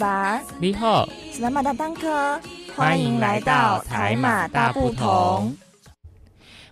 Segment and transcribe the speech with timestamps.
[0.00, 2.40] 巴，你好，是马大当科，
[2.74, 5.54] 欢迎来到台马大不同。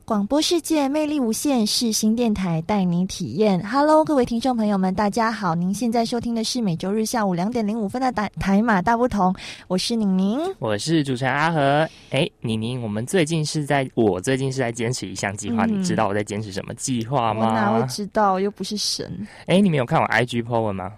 [0.07, 3.63] 广播世界魅力无限，是新电台带你体验。
[3.69, 5.55] Hello，各位听众朋友们，大家好！
[5.55, 9.35] 您现在收听的是每周日下午两点零五分的台台马大不同，
[9.67, 11.87] 我是宁宁，我是主持人阿和。
[12.09, 17.47] 哎，宁宁，我们最近是在，我最近是在坚持一项计划，你知道我在坚持什么计划吗？
[17.47, 18.41] 我哪会知道？
[18.41, 19.29] 又不是神。
[19.45, 20.95] 哎，你们有看我 IG po 文吗？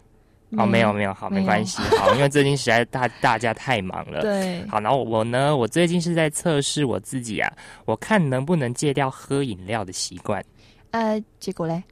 [0.56, 7.52] 哦，没有没有，好，没关系，好，因为最近实在大大家太忙了，对，好，然后我呢，我最近是在测试我自己啊，
[7.84, 10.44] 我看能不能戒掉喝饮料的习惯，
[10.90, 11.82] 呃，结果嘞？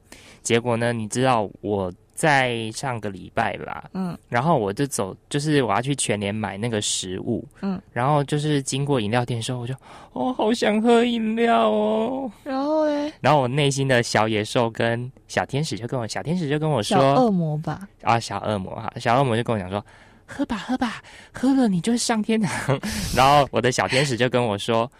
[0.43, 0.91] 结果呢？
[0.93, 1.91] 你知道我。
[2.19, 9.73] 在上个礼拜吧，嗯，然后我就走，就是我要去全联买那个食物，嗯，然后就是经过饮料店的时候，我就
[10.11, 19.81] 哦，好想喝饮料哦，然后嘞，然后我内心的小野兽跟小天使就跟我，小天使就跟我说，小恶魔吧，啊，小恶魔哈，小恶魔就跟我讲说，
[20.25, 22.77] 喝吧喝吧，喝了你就上天堂，
[23.15, 24.91] 然后我的小天使就跟我说，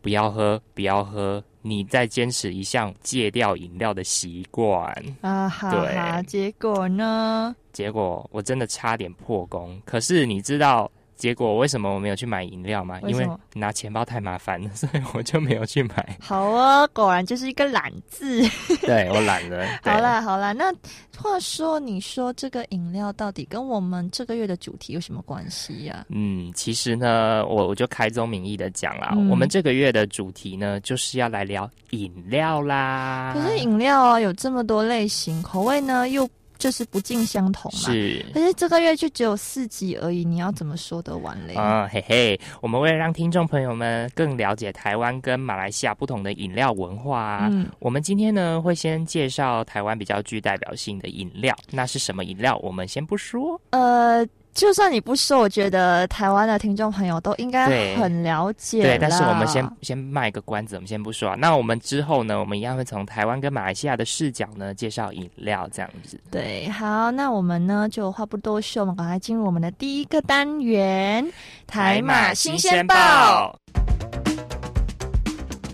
[0.00, 1.42] 不要喝，不要喝。
[1.62, 4.84] 你在坚持一项戒掉饮料的习惯
[5.20, 5.48] 啊！
[5.48, 7.54] 哈哈，结果呢？
[7.72, 9.80] 结果我真的差点破功。
[9.84, 10.90] 可是你知道？
[11.20, 12.98] 结果为什么我没有去买饮料嘛？
[13.02, 16.16] 因为拿钱包太麻烦了， 所以我就没有去买。
[16.18, 18.40] 好啊，果然就是一个懒字。
[18.80, 19.66] 对我懒了。
[19.84, 20.72] 好啦好啦，那
[21.18, 26.06] 话说，你说这个饮料到底跟我们这个月的主题有什么关系呀？
[26.08, 33.34] 嗯，其实呢，我我就开宗明义的讲啦，我们这个月的主题呢，就是要来聊饮料啦。
[33.36, 36.26] 可是饮料啊，有这么多类型，口味呢又。
[36.60, 38.24] 就是不尽相同嘛，是。
[38.32, 41.54] 可是这个月就只有四集而已，你要怎么说得完嘞？
[41.54, 52.56] 啊，嘿嘿，我们为了让听众朋友们更了解台湾跟马来西亚不同的饮料文化，嗯，我们今天呢会先介绍台湾比较具代表性的饮料，那是什么饮料？
[52.58, 53.60] 我们先不说。
[53.70, 54.24] 呃。
[54.52, 58.82] 就算你不说，我觉得台湾的听众朋友都应该很了解。
[58.82, 61.34] 对，但是我们先先卖个关子，我们先不说。
[61.36, 66.20] 那我们之后呢，我们一样会从台湾跟马来西亚的视角呢，介绍饮料这样子。
[66.30, 71.26] 对，好，那我们呢就话不多说，我们赶快进入我们的第一个单元——
[71.66, 73.56] 台马新鲜报。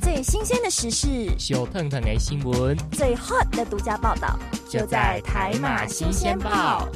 [0.00, 4.38] 最新鲜的时事，小腾腾的新闻，最 hot 的独家报道，
[4.68, 6.86] 就在台马新鲜报。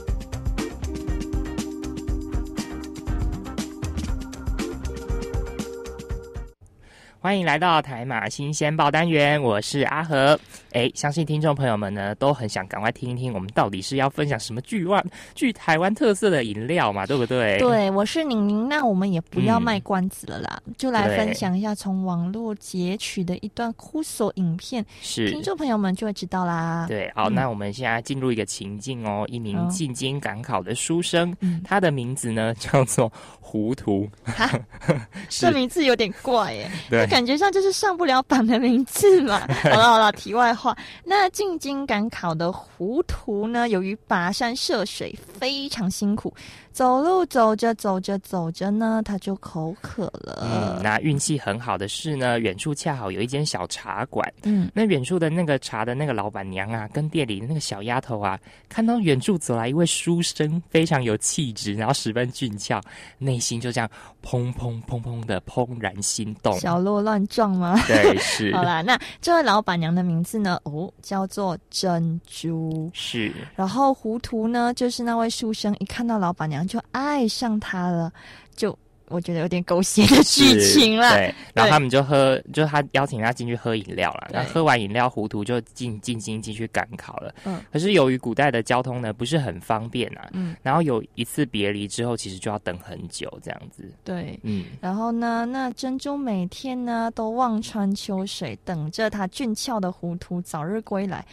[7.23, 10.41] 欢迎来到台马新鲜报单元，我是阿和。
[10.73, 15.05] 哎，相信听众朋友们呢都很想赶快听一听，我们到底是要分享什么具湾
[15.35, 17.59] 具台湾特色的饮料嘛，对不对？
[17.59, 18.69] 对，我是宁宁。
[18.69, 26.87] 那我们也不要卖关子了啦，就来分享一下从网络截取的一段酷索影片，是听众朋友们就会知道啦。
[26.89, 33.11] 对，好，那我们现在进入一个情境哦，一名进京赶考的书生， 他的名字呢叫做
[33.41, 34.09] 糊涂，
[35.29, 36.71] 这名字有点怪耶。
[36.89, 37.07] 对。
[37.09, 39.41] 感觉上就是上不了榜的名字嘛。
[39.65, 40.60] 好了好了，题外话，
[41.05, 46.35] 那进京赶考的糊涂呢，由于跋山涉水非常辛苦。
[46.73, 50.39] 走路走着走着走着呢，他就口渴了。
[50.43, 54.33] 嗯，那运气很好的是呢，远处恰好有一间小茶馆。
[54.45, 58.39] 嗯，那远处的那个茶的那个老板娘啊，跟店里的那个小丫头啊，
[58.69, 62.81] 看到远处走来一位书生，非常有气质，然后十分俊俏，
[63.19, 63.91] 内心就这样
[64.25, 67.79] 砰砰砰砰的怦然心动，小鹿乱撞吗？
[67.89, 68.55] 对，是。
[68.55, 70.59] 好啦，那这位老板娘的名字呢？
[70.63, 72.89] 哦，叫做珍珠。
[72.95, 73.33] 是。
[73.57, 76.60] 然后糊涂呢，就是那位书生，一看到老板娘。
[76.65, 78.13] 就爱上他了，
[78.55, 78.77] 就
[79.09, 81.11] 我觉得有点狗血的剧情了。
[81.15, 84.29] 对，然后他们就喝，就他邀请他进去喝饮料了。
[84.33, 87.35] 那喝完饮料，糊涂就进进京进去赶考了。
[87.45, 93.83] 嗯，可是由于古代的交通呢不是很方便啊，嗯，然后有一次别离之后，其实就要等很久这样子。
[94.05, 101.27] 对，嗯，然后呢，那珍珠每天呢都望穿秋水，等着他俊俏的糊涂早日归来，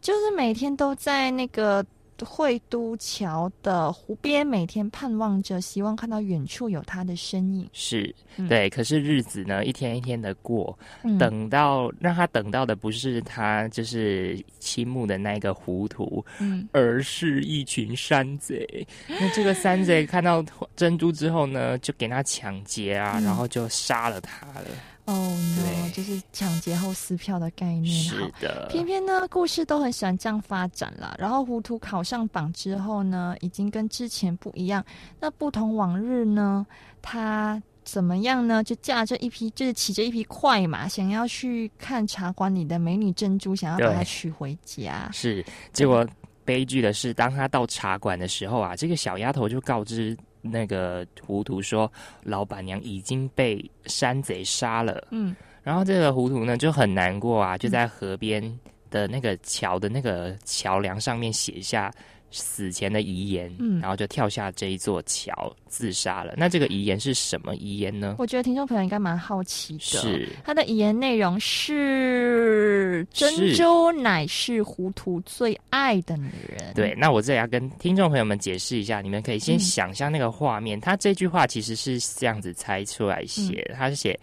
[0.00, 1.84] 就是每天都在那个。
[2.24, 7.68] 惠都桥的湖边，每天盼望着，希望看到远处有他的身影。
[7.72, 8.14] 是
[8.48, 10.78] 对，可是日子呢，一天一天的过，
[11.18, 18.86] 等到让他等到的不是他，就是倾慕的那个糊涂，嗯，而是一群山贼。
[19.08, 20.44] 那这个山贼看到
[20.76, 24.66] 珍珠之后呢，就给他抢劫啊，然后就杀了他了。
[25.08, 27.86] 哦，no，就是抢劫后撕票的概念。
[27.86, 31.16] 是的，偏偏呢，故事都很喜欢这样发展了。
[31.18, 34.84] 然后糊涂考上榜之后呢，已经跟之前不一样。
[35.18, 36.66] 那不同往日呢，
[37.00, 38.62] 他怎么样呢？
[38.62, 45.08] 就驾着一匹，就是骑着一匹快马，想要去看茶馆里的美女珍珠，想要把她娶回家。
[45.10, 46.06] 是，结果
[46.44, 50.14] 悲剧的是，当他到茶馆的时候啊，这个小丫头就告知。
[50.50, 51.90] 那个糊涂说，
[52.22, 55.06] 老板娘已经被山贼杀了。
[55.10, 58.58] 嗯，然后这个糊涂呢就很难过啊，就在河边
[58.90, 61.92] 的那个桥的那个桥梁上面写下。
[62.30, 66.34] 死前的遗言，嗯，然后就跳下这一座桥自杀了。
[66.36, 68.16] 那这个遗言是什么遗言呢？
[68.18, 69.80] 我觉得听众朋友应该蛮好奇的。
[69.80, 76.74] 是他的遗言内容是：珍珠乃是糊涂最爱的女人。
[76.74, 80.78] 对，那我这里要跟听众朋友们解释一下，你们可以先想象那个画面。
[80.78, 84.18] 他这句话其实是这样子猜出来写，他是写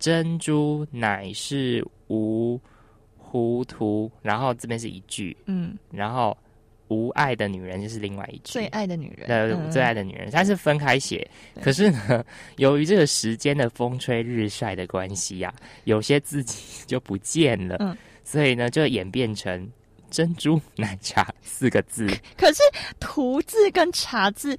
[0.00, 2.60] 珍珠乃是无
[3.16, 6.36] 糊涂，然后这边是一句，嗯，然后。
[6.88, 11.26] 无爱的女人就是另外一句，最爱的女人，呃，最爱的女人，它是分开写。
[11.62, 12.24] 可是呢，
[12.56, 15.52] 由于这个时间的风吹日晒的关系呀，
[15.84, 19.68] 有些字己就不见了，嗯，所以呢，就演变成
[20.10, 22.06] 珍珠奶茶四个字。
[22.36, 22.62] 可是
[23.00, 24.56] “图”字跟“茶”字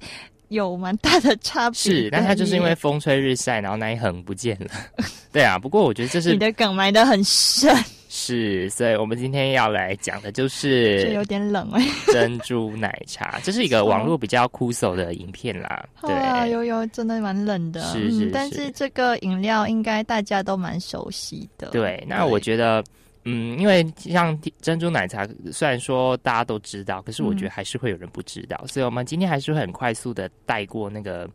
[0.48, 4.66] 有蛮大的差别，是，但它就是因为风吹日晒，然后那一横不见了。
[5.32, 7.72] 对啊，不过我觉得这是你的梗埋的很深。
[8.18, 15.84] 是，所以我们今天要来讲的就是这有点冷哎， 珍珠奶茶，这是一个网络比较枯燥的影片啦。
[16.00, 17.82] 对，有有，真的蛮冷的。
[17.82, 21.68] 是是，但是这个饮料应该大家都蛮熟悉的。
[21.68, 22.82] 对，那我觉得，
[23.26, 31.28] 嗯，因为像珍珠奶茶，虽然说大家都知道，可是我觉得还是会有人不知道，所以我们今天还是会很快速的带过那个。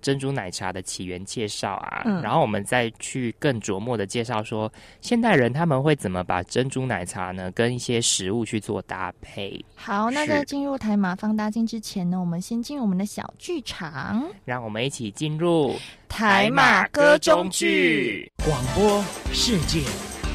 [0.00, 4.70] 珍珠奶茶的起源介绍啊，然后我们再去更琢磨的介绍说，
[5.00, 9.58] 现代人他们会怎么把珍珠奶茶呢跟一些食物去做搭配。
[9.74, 15.74] 好，那在进入台马放大镜之前呢，我们先进入我们的小剧场，让我们一起进入
[16.06, 18.30] 台马歌中剧。
[18.44, 19.02] 广播
[19.32, 19.80] 世界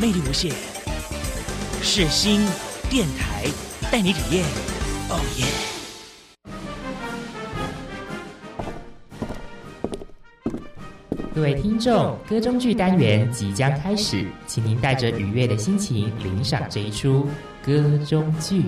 [0.01, 0.51] 魅力无限，
[1.81, 2.45] 世新
[2.89, 3.45] 电台
[3.91, 4.45] 带你体验，
[5.09, 5.45] 哦耶！
[11.33, 17.27] 各位听众，歌中剧单元即将开始，请您带着愉悦的心情领赏这一出
[17.65, 18.63] 歌中剧。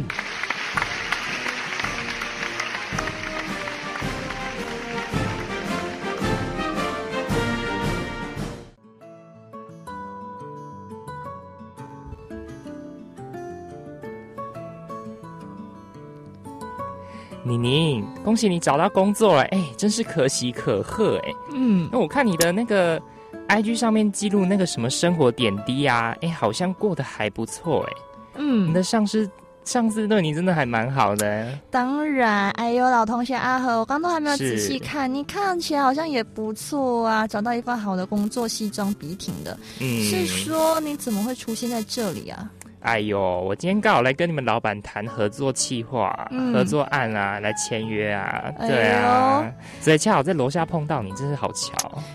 [17.58, 19.44] 妮妮，恭喜你找到工作了！
[19.46, 21.34] 哎，真是可喜可贺哎。
[21.54, 23.02] 嗯，那我看你的那个
[23.48, 27.94] I G 上面记录那个什么生活点滴啊，哎，好像过得还不错哎。
[28.36, 29.30] 嗯，你的上司
[29.66, 31.48] 上司对你真的还蛮好的。
[31.70, 39.58] 当然，哎呦，老同学阿和，我刚都还没有仔细看，你看起来好像也不错啊，找到一份好的工作，西装笔挺的。
[39.80, 42.50] 嗯，是说你怎么会出现在这里啊？
[42.82, 49.46] 哎呦，我今天刚好来跟你们老板谈合作计划、合作案啊，来签约啊，对啊，
[49.80, 51.74] 所以恰好在楼下碰到你，真是好巧。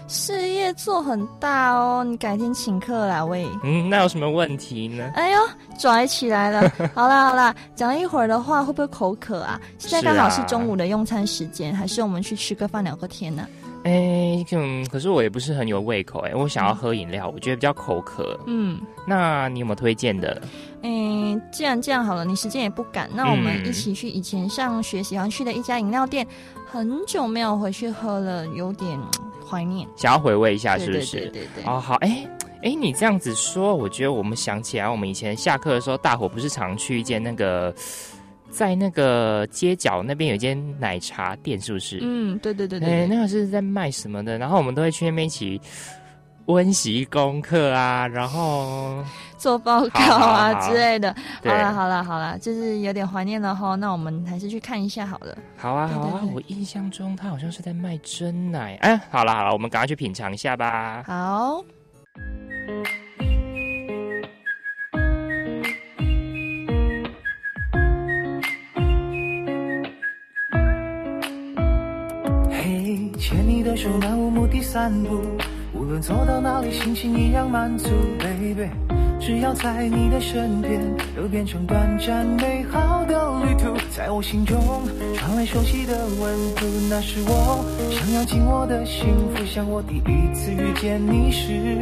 [0.08, 3.46] 事业做很大哦，你改天请客啦，喂。
[3.62, 5.12] 嗯，那有什么问题呢？
[5.14, 5.40] 哎呦，
[5.78, 6.68] 拽起来了。
[6.94, 9.60] 好啦好啦，讲了一会儿的话，会不会口渴啊？
[9.78, 13.46] 现在刚好是中午的用餐时间，还是我们去吃个饭聊个天呢？
[13.86, 18.36] 哎，嗯，可是我也不是很有胃口哎，我想要喝饮料，我觉得比较口渴。
[18.46, 20.42] 嗯，那你有没有推荐的？
[20.82, 26.26] 嗯，既然这样好了，你时间也不赶，那我们一起去以前上学喜欢去的一家饮料店，
[26.68, 28.98] 很久没有回去喝了，有点
[29.48, 31.20] 怀念，想要回味一下，是不是？
[31.20, 31.64] 对对对。
[31.64, 32.28] 哦，好，哎
[32.64, 37.72] 哎，你这样子说，我觉得我们想起来，我们以前下课的时候，大伙不是常去一间那个。
[38.56, 41.98] 在那个街角那边有一间奶茶店，是不是？
[42.00, 43.02] 嗯，对对对对。
[43.02, 44.38] 哎，那个是在卖什么的？
[44.38, 45.60] 然后我们都会去那边一起
[46.46, 49.04] 温习功课啊，然后
[49.36, 51.14] 做报告啊之类的。
[51.44, 53.74] 好了好了好了，就是有点怀念了哈。
[53.74, 55.36] 那我们还是去看一下好了。
[55.58, 58.76] 好啊好啊，我印象中他好像是在卖真奶。
[58.76, 61.04] 哎，好了好了，我们赶快去品尝一下吧。
[61.06, 61.62] 好。
[73.28, 75.20] 牵你的手漫无目的散步，
[75.74, 77.88] 无论走到哪里，心情一样满足。
[78.20, 78.70] Baby，
[79.18, 80.80] 只要在你的身边，
[81.16, 83.74] 都变成短暂美好的旅途。
[83.90, 84.56] 在我心中
[85.16, 89.44] 传来熟悉的温度，那是我想要紧握的幸福。
[89.44, 91.78] 像我第一次遇见你时，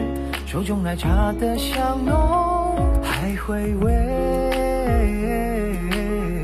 [0.47, 3.93] 手中奶茶的香浓，还回味，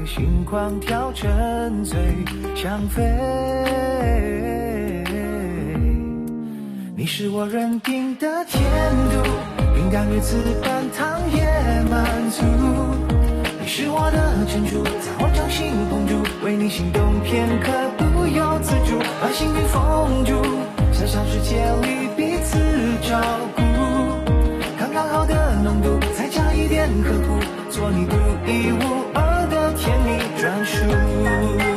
[0.04, 1.98] 心狂跳，沉醉，
[2.54, 3.00] 想飞。
[7.00, 8.62] 你是我认定的甜
[9.10, 9.22] 度，
[9.74, 11.42] 平淡日子半糖也
[11.88, 12.42] 满足。
[13.58, 16.22] 你是我的珍珠，在我掌心捧住。
[16.44, 20.44] 为你心动片刻，不由自主，把幸运封住，
[20.92, 22.58] 小小世界里彼此
[23.08, 23.18] 照
[23.56, 23.62] 顾，
[24.78, 27.40] 刚刚好的浓度，再加一点呵护，
[27.70, 28.14] 做你独
[28.44, 31.69] 一无二的甜蜜专属。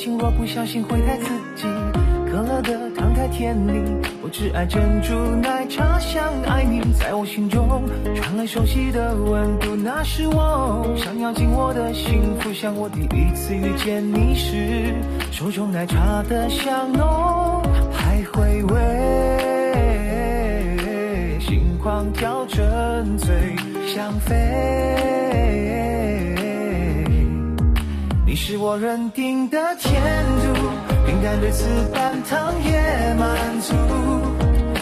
[0.00, 1.66] 情，若不小心会太刺激。
[2.30, 6.80] 可乐的糖太甜腻，我只爱珍珠奶茶，香爱你。
[6.98, 7.82] 在我心中
[8.14, 12.50] 传来熟悉的温度，那是我想要紧握的幸福。
[12.50, 14.94] 像我第一次遇见你时，
[15.30, 18.78] 手中奶茶的香浓，还回味，
[21.40, 23.54] 心狂跳，沉醉，
[23.86, 25.19] 想飞。
[28.42, 30.00] 是我认定的甜
[30.40, 30.54] 度，
[31.06, 33.74] 平淡对此半糖也满足。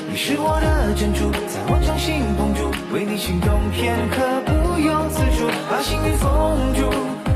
[0.09, 6.89] 你是我的珍珠，在我掌心捧住，为你心动片刻，不由自主，把幸运封住，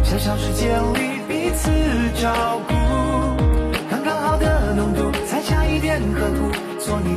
[0.05, 1.69] 小小世界里彼此
[2.15, 2.33] 照
[2.69, 2.73] 顾，
[3.91, 6.49] 刚刚好的浓度，再加一点呵护，
[6.79, 7.17] 做你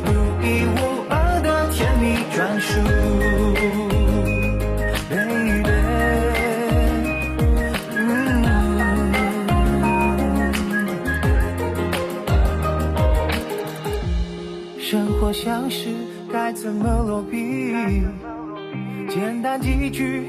[19.58, 20.24] 几句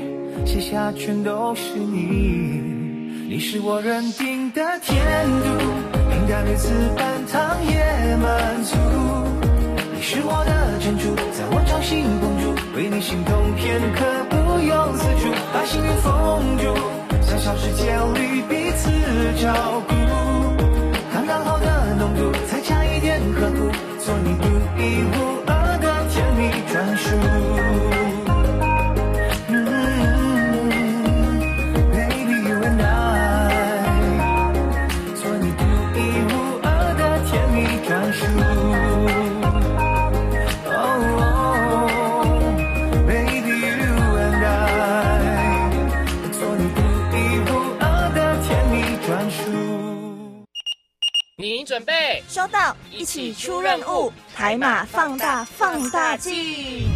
[0.45, 2.75] 写下全都是你。
[3.29, 5.47] 你是我认定的甜度，
[6.09, 8.75] 平淡如此半糖也满足。
[9.93, 16.63] 你是我的珍珠，在我掌心捧住，为你心动片刻，不由自主，把幸运封住，
[17.21, 18.89] 想象世界里彼此
[19.41, 19.93] 照顾，
[21.13, 23.69] 刚刚好的浓度，再加一点呵护。
[23.99, 24.47] 做你独
[24.79, 25.36] 一无二
[51.77, 56.86] 准备收到，一起出任务，台马放大放大镜。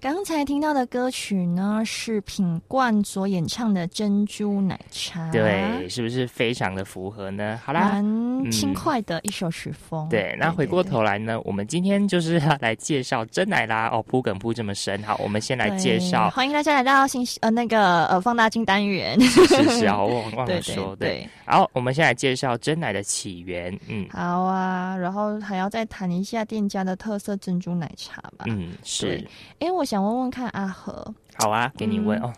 [0.00, 5.28] 刚才听到的歌曲呢，是品冠所演唱的《珍珠奶茶》。
[5.30, 7.60] 对，是不是非常的符合呢？
[7.62, 10.08] 好啦，蛮轻快的一首曲风。
[10.08, 13.90] 对，那回过头来呢，我们今天就是要来介绍真奶啦。
[13.92, 16.30] 哦，铺梗铺这么深，好，我们先来介绍。
[16.30, 19.20] 欢迎大家来到新呃那个呃放大镜单元。
[19.20, 20.96] 是是啊，我忘了 说。
[20.96, 23.78] 对，好，我们先来介绍真奶的起源。
[23.86, 28.46] 嗯，好啊，然后还要再谈一下店家的特色珍珠奶茶吧。
[28.46, 29.22] 嗯，是。
[29.58, 29.84] 哎，我。
[29.90, 32.32] 想问问看阿和，好啊，给你问哦，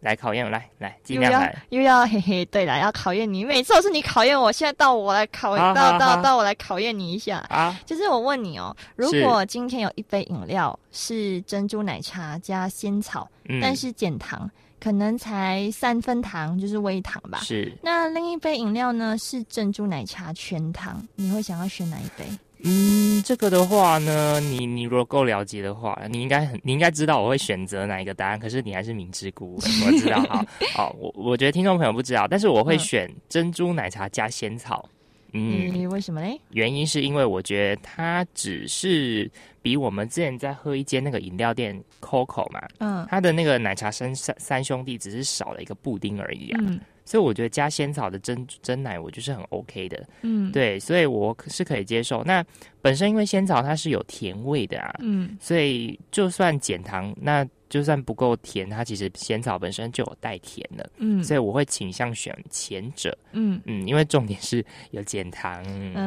[0.00, 7.38] 来考验我，来来，尽量来，又要嘿嘿，对了，要考验你，每次都是你考验我，现在到我来考，到到到我来考验你一下。
[7.48, 13.28] 啊，就是我问你哦，如果今天有一杯饮料是珍珠奶茶加仙草，
[13.62, 22.26] 但是减糖，可能才三分糖，就是微糖吧，是，那另一杯饮料呢是珍珠奶茶全糖，你会想要选哪一杯？
[22.62, 28.38] 嗯，这个的话呢，你你如果够了解的话，你应该很你应该知道我会选择哪一个答案。
[28.38, 30.44] 可是你还是明知故问，我知道哈。
[30.74, 34.88] 好， 我我觉得听众朋友不知道，但是我会选珍珠奶茶加仙草。
[35.32, 36.40] 嗯，为什么嘞？
[36.52, 46.60] 原因是因为我觉得它只是比我们之前在喝一间那个饮料店 Coco 嘛，嗯，它的那个奶茶三三三兄弟只是少了一个布丁而已啊。
[47.06, 52.22] 所以我觉得加仙草的真真奶，我就是很 OK 的，嗯，对，所以我是可以接受。
[52.24, 52.44] 那
[52.82, 63.60] 本身因为仙草它是有甜味的啊，嗯，所以就算减糖，那就算不够甜，它其实仙草本身就有带甜的，嗯，所以我会倾向选前者，嗯。
[63.64, 65.62] 嗯，因为重点是有减糖，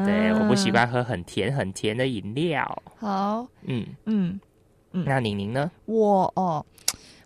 [0.05, 2.83] 对，我不习惯喝很甜很甜的饮料。
[2.97, 3.85] 好，嗯。
[4.05, 4.39] 嗯。
[4.91, 5.69] 嗯，那宁宁呢？
[5.85, 6.65] 我哦，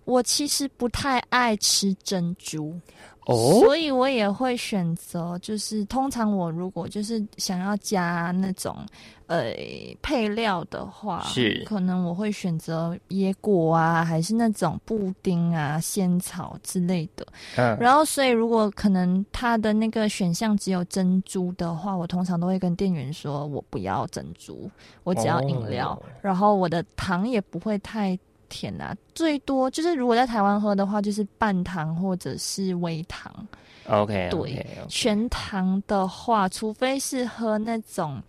[0.03, 2.77] 我其实不太爱吃珍珠。
[3.25, 8.75] 哦，所以我也会选择，就是通常我如果就是想要加那种
[9.27, 9.53] 呃
[10.01, 17.25] 配料的话，是可能我会选择椰果啊，还是那种布丁啊、仙草之类的。
[17.55, 24.69] 嗯，然后所以如果可能它的那个选项只有珍珠的话，我通常都会跟店员说我不要珍珠，
[25.03, 28.19] 我只要饮料，然后我的糖也不会太。
[28.53, 33.33] 甜啊，最多就是如果在台湾喝的话，就是半糖或者是微糖。
[33.87, 38.21] OK，对，全糖的话，除非是喝那种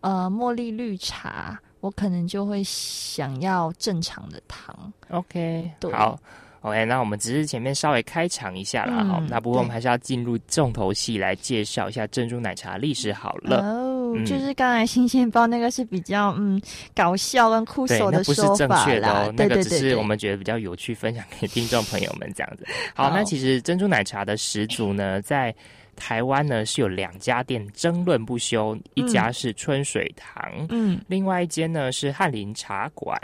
[0.00, 4.92] 呃茉莉绿茶，我可能就会想要正常的糖。
[5.10, 6.18] OK，好。
[6.62, 13.60] OK，那我们只是前面稍微开场一下了哈，那不过我们还是要进入重头戏来介绍一下珍珠奶茶历史好了。
[13.66, 16.60] 哦，就是刚才新鲜包那个是比较嗯
[16.94, 22.66] 搞笑跟酷手的说法啦，那个只是我们觉得比较有趣，分享给听众朋友们这样子。
[22.94, 25.54] 好，那其实珍珠奶茶的始祖呢，在
[25.94, 33.18] 台湾呢是有两家店争论不休，一家是春水堂，嗯，另外一间呢是翰林茶馆。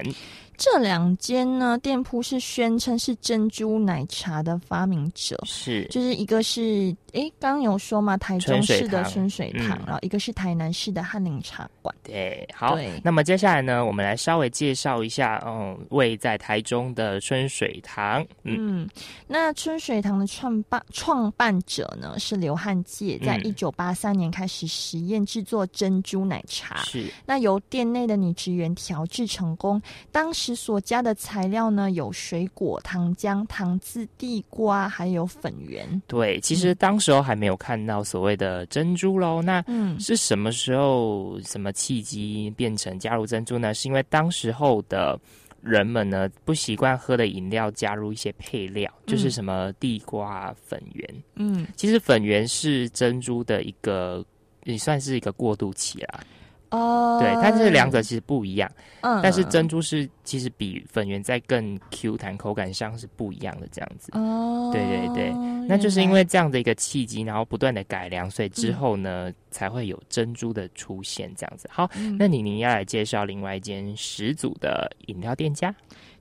[0.58, 5.86] 这两间呢店铺是宣称是珍珠奶茶的发明者，是。
[5.88, 11.94] 就是一个是哎，刚刚有说嘛，台中市的春水堂，然后一个是台南市的翰林茶馆。
[12.02, 18.26] 对，好，那么接下来呢，我们来稍微介绍一下，嗯，位在台中的春水堂。
[18.42, 18.88] 嗯，
[19.28, 27.06] 那春水堂的创办创办者呢是刘汉介，在一九八三年开始实验制作珍珠奶茶，是。
[27.24, 30.47] 那由店内的女职员调制成功，当时。
[30.54, 36.00] 所加的材料呢，有水果、糖浆、糖渍地瓜，还有粉圆。
[36.06, 39.40] 对，其实当时候还没有看到所谓的珍珠喽。
[39.42, 39.64] 那
[39.98, 43.72] 是什么时候、什么契机变成加入珍珠呢？
[43.74, 45.18] 是因为当时候的
[45.60, 51.22] 人们呢不习惯喝的饮料加入一些配料，就是什么地瓜粉圆。
[51.34, 54.24] 嗯，其实粉圆是珍珠的一个，
[54.64, 56.20] 也算是一个过渡期啦。
[56.70, 58.70] 哦，对，但是两者其实不一样。
[59.00, 64.10] 嗯，但是珍珠是其实比粉圆在更 Q 弹，口感上是不一样的这样子。
[64.12, 65.32] 哦，对对对，
[65.68, 71.68] 那就是因为这样的一个契机，然后不断的改良，所以之后呢才会有珍珠的出现这样子。
[71.72, 75.74] 好，那你你要来介绍另外一间始祖的饮料店家。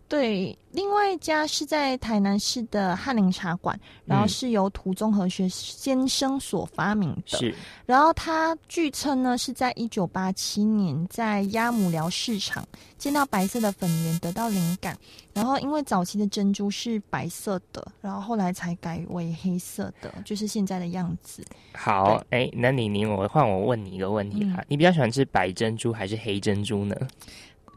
[0.09, 7.37] 对，另外一家是在台南市的翰林茶馆，然后是由涂综合学先生所发明的。
[7.37, 7.53] 是，
[7.85, 12.65] 然后他据称呢是在一九八七年在鸭母寮市场
[12.97, 14.97] 见到白色的粉圆，得到灵感，
[15.33, 21.43] 然后因为早期的珍珠是白色的，然后后来才改为黑色的，就是现在的样子。
[21.73, 26.95] 好，哎，那你你我换我问你一个问题哈，你比较喜欢吃白珍珠还是黑珍珠呢？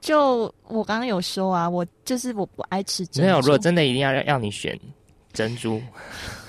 [0.00, 3.26] 就我刚刚有说啊，我就是我不爱吃珍珠。
[3.26, 4.78] 没有，如果真的一定要要你选
[5.32, 5.80] 珍珠，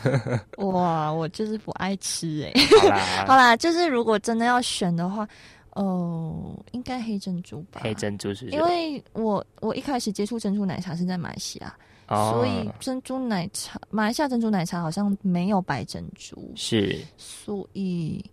[0.57, 2.53] 哇，我就是不爱吃哎。
[2.81, 5.27] 好啦， 好啦，就是如果真的要选的话，
[5.73, 7.81] 哦，应该黑珍珠吧。
[7.83, 11.75] 黑珍珠是因为我我一开始接触珍珠奶茶是在马来西亚，
[12.07, 18.23] 所以珍珠奶茶马来西亚珍珠奶茶好像没有白珍珠，是，所以。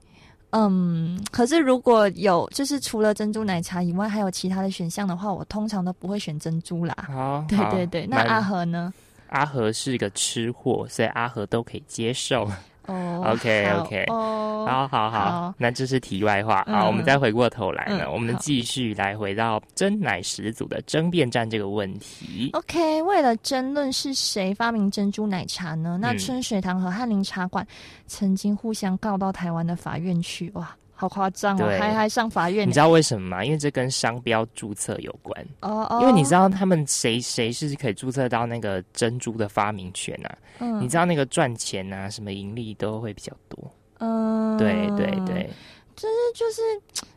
[0.50, 6.94] 嗯，可是如果有就是除了珍珠奶茶以外，还有其他的选项的话，我通常都不会选珍珠啦。
[7.10, 8.92] 哦，对对对，那阿和呢？
[9.28, 12.50] 阿和是一个吃货，所以阿和都可以接受。
[12.88, 16.84] 哦，OK OK，哦好好好，那这是题外话啊。
[16.84, 22.50] 我们再回过头来呢，我们继续来回到真奶始祖的争辩战这个问题。
[22.54, 25.98] OK，为了争论是谁发明珍珠奶茶呢？
[26.00, 27.66] 那春水堂和翰林茶馆
[28.06, 30.74] 曾经互相告到台湾的法院去，哇！
[31.00, 32.66] 好夸张哦，还还上法院？
[32.66, 33.44] 你知道为什么吗？
[33.44, 36.00] 因为这跟商标注册有关哦哦。
[36.00, 40.38] 因为你知道他们谁谁是可以注册到那个珍珠的发明权啊？
[40.58, 43.70] 嗯，你知道那个赚钱啊，什么盈利都会比较多。
[44.00, 45.48] 嗯，对对对，
[45.94, 46.62] 就是就是，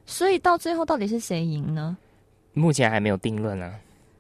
[0.06, 1.98] 所以到最后到底是谁赢呢？
[2.54, 3.74] 目前还没有定论啊。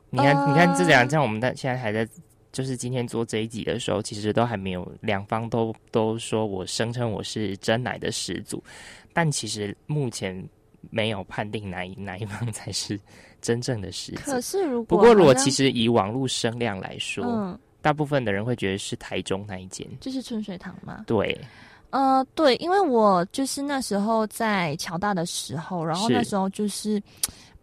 [0.10, 2.08] 你看，你看这两，像我们的现在还在，
[2.52, 8.62] 就是今天做这一集的时候，其实都还没有两方都都说我声称我是真奶的始祖。
[9.14, 10.48] 但其实目前
[10.90, 13.00] 没有判定哪一哪一方才是
[13.42, 14.22] 真正的始祖。
[14.22, 21.04] 可是如果不过如果其实以网络声量来说，大部分的人会觉得是台中那一间，就是春水堂吗？
[21.08, 21.40] 对，
[21.90, 27.02] 呃，对，因为我就是那时候在乔大的时候，然后那时候就是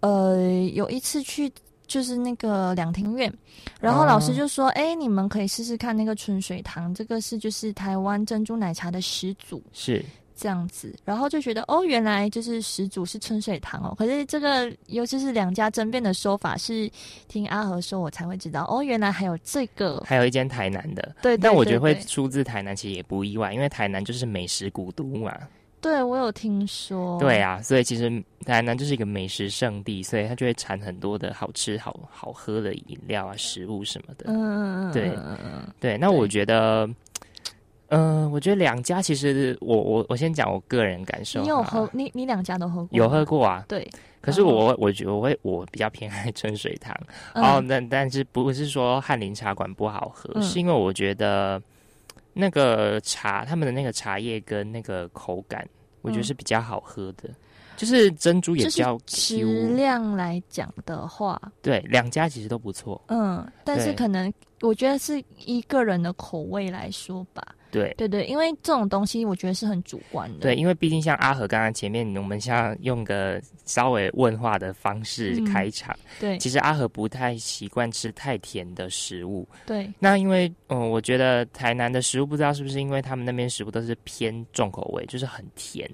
[0.01, 0.37] 呃
[0.75, 1.51] 有一次去
[1.87, 3.33] 就是那个两厅院，
[3.81, 10.05] 然后老师就说：“哎，你们可以试试看那个春水堂，这个是就是台湾珍珠奶茶的始祖。”是。
[10.39, 13.93] 这样子，然后就觉得哦，原来就是始祖是春水堂哦。
[13.99, 16.89] 可是这个，尤其是两家争辩的说法，是
[17.27, 20.01] 听阿和说，我才会知道哦，原来还有这个。
[20.07, 25.37] 还有一间台南的，对，但我觉得会出自台南，其实也不意外，因为台南就是美食古都嘛。
[25.81, 27.19] 对，我有听说。
[27.19, 34.27] 对啊，所以其实台南就是一个美食圣地，所以它就会产很多的好吃、好好喝的饮料啊、食物什么的。
[34.29, 35.13] 嗯嗯嗯，对
[35.81, 35.99] 对。
[35.99, 36.89] 那我觉得。
[37.89, 41.41] 嗯，我觉得两家其实，我我我先讲我个人感受。
[41.41, 41.89] 你有喝？
[41.93, 42.89] 你你两家都喝过？
[42.93, 43.65] 有喝过啊。
[43.69, 43.89] 对。
[44.21, 46.95] 可是我我觉得我会我比较偏爱春水堂。
[47.35, 51.63] 哦，但但是不是说翰林茶馆不好喝，是因为我觉得
[52.35, 55.67] 那个茶他们的那个茶叶跟那个口感，
[56.03, 57.31] 我觉得是比较好喝的。
[57.77, 63.01] 就是珍珠也比较质量来讲的话，对两家其实都不错。
[63.07, 64.31] 嗯，但是可能
[64.63, 67.55] 我觉得是一个人的口味来说吧。
[67.71, 70.39] 对对对，因为这种东西我觉得是很主观的。
[70.41, 79.47] 对，因为毕竟像阿和刚刚前面我们像用个稍微问话的方式开场，对，其实阿和不太习惯吃太甜的食物。
[79.67, 85.89] 对，那因为嗯，我觉得台南的食物不知道是不是因为他们那边食物都是偏重口味，就是很甜。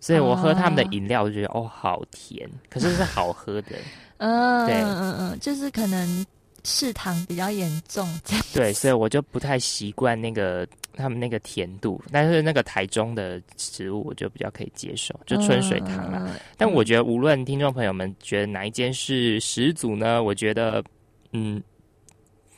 [0.00, 3.76] 所以我喝他们的饮料，我就觉得哦，好甜，可是是好喝的。
[4.18, 6.26] 嗯，对，嗯嗯，就是可能
[6.64, 8.08] 嗜糖比较严重。
[8.52, 16.28] 对，所以我就不太习惯那个他们那个甜度，但是那个台中的食物，我就比较可以接受，就春水堂啦。
[16.56, 20.82] 但我觉得，无论听众朋友们觉得哪一间是始祖呢，我觉得，
[21.32, 21.62] 嗯。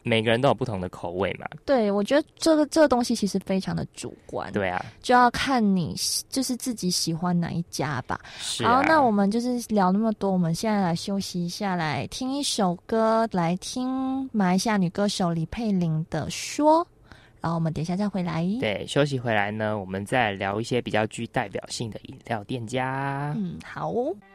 [0.07, 1.47] 每个人都有不同的口味嘛？
[1.65, 4.53] 对，我觉得这个这个东西其实非常的主观。
[4.53, 5.97] 对啊，就要看你
[6.29, 8.21] 就是自己喜欢哪一家吧。
[8.39, 8.67] 是。
[8.67, 16.85] 好，那我们就是聊那么多，我们现在来休息一下，来听一首歌，来听马来西亚女歌手李佩玲的《说》，
[17.45, 18.43] 然后我们等一下再回来。
[18.59, 23.35] 对，休息回来呢，我们再聊一些比较具代表性的饮料店家。
[23.37, 23.93] 嗯，好。
[23.93, 24.34] 全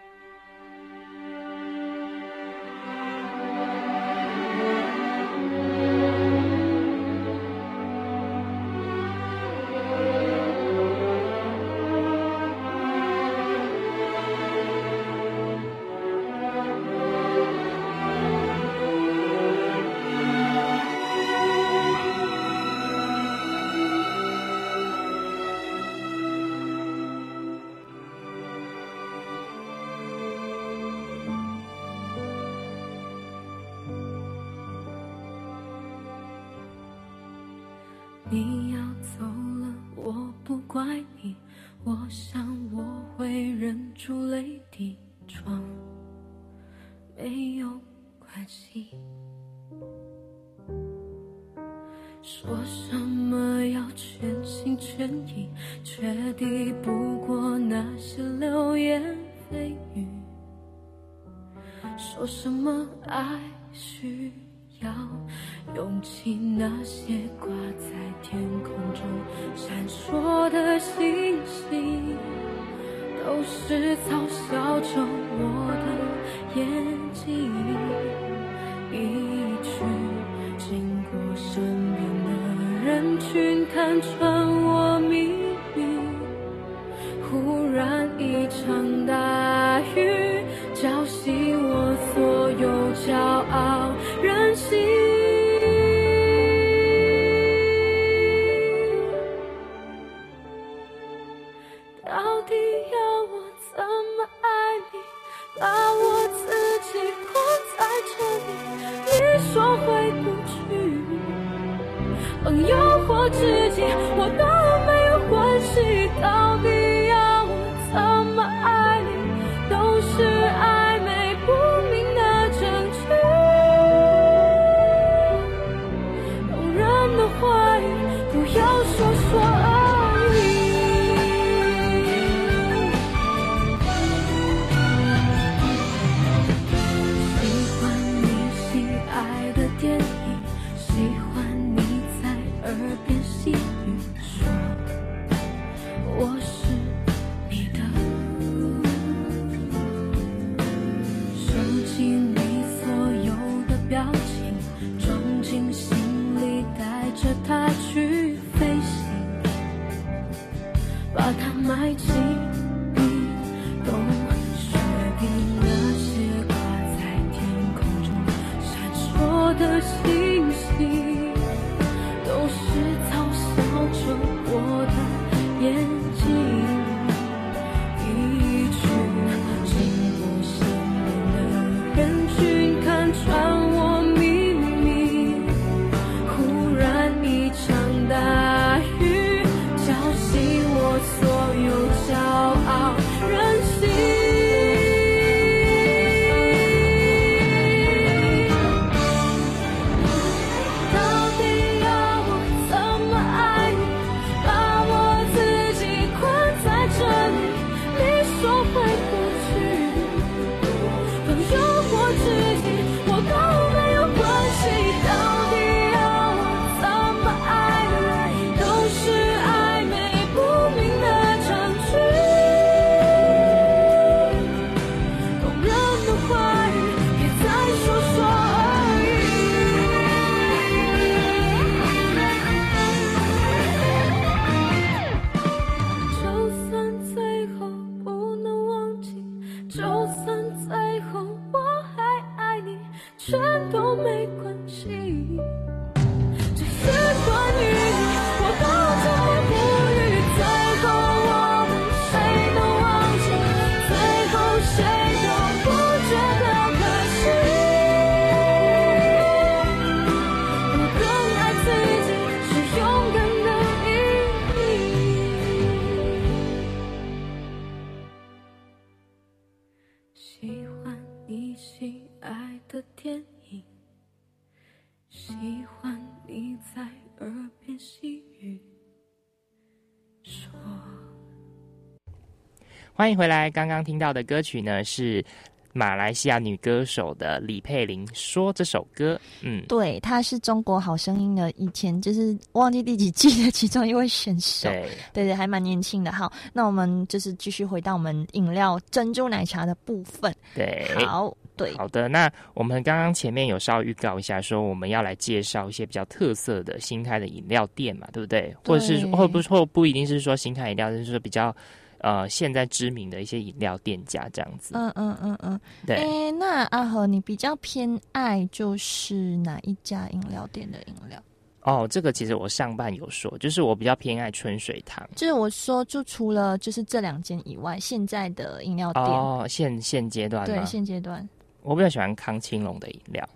[282.99, 285.23] 欢迎回来，刚刚听到的歌曲呢是
[285.71, 296.11] 马来西亚女歌手的李佩玲说这首歌，嗯，对，她是中国好声音的，以前就是忘记第几季的其中一位选手，对，对对，还蛮年轻的。
[296.11, 300.35] 好，那我们就是继续回到我们饮料珍珠奶茶的部分。
[300.53, 302.09] 对，好，对，好的。
[302.09, 308.53] 那我们刚刚前面有稍微预告一下，说我们要来介绍一些比较特色的新开的饮料店嘛，对不对？
[308.65, 311.55] 或者是或不或不一定是说新开饮料，就是说比较。
[311.99, 314.73] 呃，现在知名的一些饮料店家这样子。
[314.75, 315.97] 嗯嗯嗯嗯，对。
[315.97, 321.21] 哎，那阿和，你比较偏爱就是哪一家饮料店的饮料？
[321.63, 325.07] 哦，这个其实我上半有说，就是我比较偏爱春水堂。
[325.15, 331.27] 就是我说，就除了就是这两间以外，现在的饮料店哦，现现阶段对现阶段，
[331.61, 333.27] 我比较喜欢康青龙的饮料。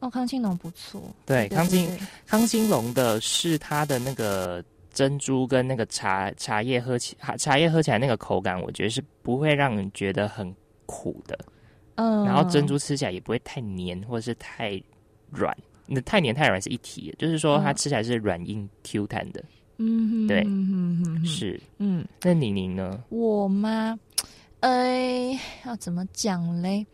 [0.00, 1.02] 哦，康青龙不错。
[1.24, 4.62] 对，康青康青龙的是它的那个。
[4.92, 10.54] 珍珠跟那个茶茶叶喝起茶叶喝起来那个口感，我觉得是不会让人觉得很
[10.86, 11.38] 苦的。
[11.96, 14.80] 嗯，然后珍珠吃起来也不会太黏或者是太
[15.30, 19.42] 软，那太黏太软是一体，就是说它吃起来是软硬 Q 弹的。
[19.78, 23.02] 嗯，对，嗯是，嗯，那宁宁呢？
[23.08, 23.98] 我吗？
[24.60, 26.86] 呃，要怎么讲嘞？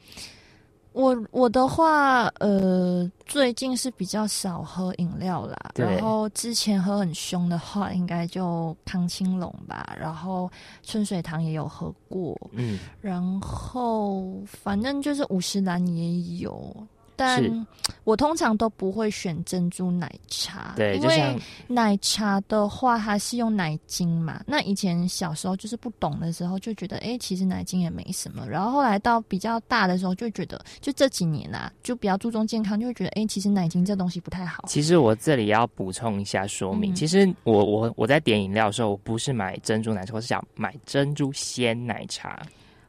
[0.97, 5.55] 我我的话，呃，最近是比较少喝饮料啦。
[5.75, 9.95] 然后之前喝很凶的话，应该就康青龙吧。
[10.01, 10.51] 然后
[10.83, 12.79] 春水堂也有喝过，嗯。
[13.03, 16.75] 然后反正就是五十岚也有。
[17.17, 17.67] 但
[18.05, 24.43] 我通常都不会选珍珠奶茶，对，因为奶茶的话它是用奶精嘛。
[24.47, 28.47] 那以前小时候就是不懂的时候就觉得，哎，其实奶精也没什么。
[28.49, 34.65] 然后后来到比较大的时候就觉得，就这几年啊，就比较注重健康，就会觉得，哎，其实奶精这东西不太好。
[34.69, 42.41] 其实我这里要补充一下说明，其实我我我在点饮料的时候，我不是买珍珠奶茶，我是想买珍珠鲜奶茶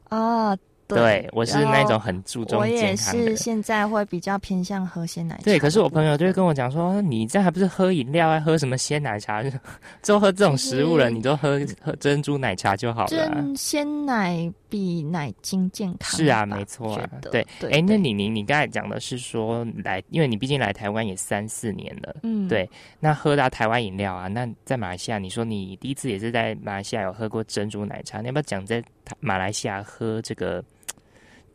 [0.08, 0.56] 啊。
[0.88, 3.18] 对，我是那种很注重健康的。
[3.18, 5.42] 我也是现在会比较偏向喝鲜奶茶。
[5.42, 8.40] 对，可是我朋友就会跟我讲说：“你这还不是喝饮料啊？
[8.40, 9.42] 喝什么鲜奶茶？
[10.02, 16.10] 就喝这种食物了，你都喝喝珍珠奶茶就好了。”鲜奶比奶精健康。
[16.10, 17.08] 是啊，没错啊。
[17.30, 22.68] 对，哎，那李宁，你刚才讲的是说来，因为你毕竟来台湾也三四年了，嗯，对。
[23.00, 28.82] 那喝到台湾饮料啊，那在马来西亚，你说你第一次也是在马来西亚有喝过珍珠奶茶，你要不要讲在
[29.20, 30.64] 马来西亚喝这个？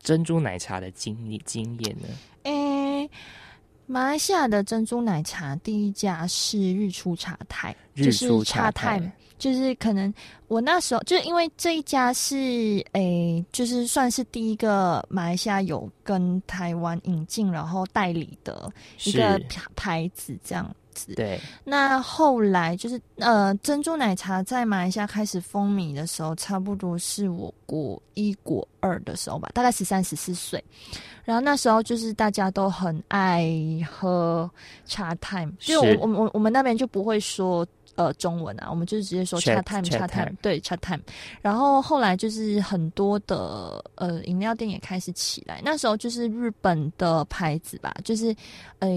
[0.04, 2.10] 珍珠奶茶的经历经验呢？
[2.44, 3.10] 诶，
[3.86, 9.02] 马来西亚的珍珠奶茶第一家是日出茶太，日出茶太，
[9.40, 10.14] 就是可能
[10.50, 18.70] 我那时候就是因为这一家是诶，就是算是第一个马来西亚有跟台湾引进然后代理的
[19.06, 19.42] 一个
[19.74, 20.70] 牌子，这样。
[21.16, 30.64] 对，那后来就是呃，珍珠奶茶在马来西亚开始风靡的时候，差不多是我国一国二的时候吧，大概十三十四岁。
[31.24, 33.50] 然后那时候就是大家都很爱
[33.90, 34.50] 喝
[34.86, 37.66] 茶 time，就我我我我们那边就不会说。
[37.96, 41.00] 呃，中文啊，我们就是直接说 chat time，chat time，对 chat time。
[41.44, 48.36] 然后后来就是很多的呃饮料店也开始起来，那时候就是日本的牌子吧，就是
[48.80, 48.90] 呃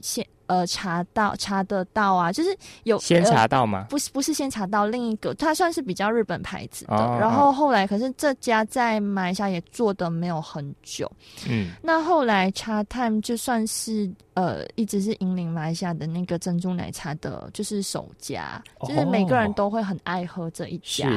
[0.00, 3.86] 先呃查到查得到啊，就是有先查到吗？
[3.90, 7.18] 不是不是先查到，另一个它算是比较日本牌子的。
[7.20, 11.10] 然后后来可是这家在马来西亚也做的没有很久，
[11.48, 14.10] 嗯，那后来茶 time 就算是。
[14.36, 21.08] 呃，一直是引领马来西亚的那个珍珠奶茶的，就是首家，就是每个人都会很爱喝这一家。